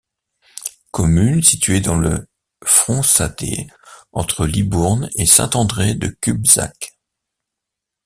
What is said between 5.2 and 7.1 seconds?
Saint-André-de-Cubzac.